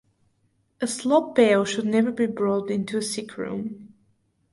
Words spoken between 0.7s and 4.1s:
A slop-pail should never be brought into a sick room.